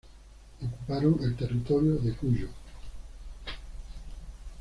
Ocuparon 0.65 1.19
el 1.21 1.35
territorio 1.35 1.93
de 1.99 2.13
Cuyo. 2.15 2.47